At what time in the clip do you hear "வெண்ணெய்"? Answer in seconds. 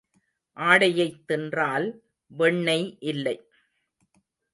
2.31-2.97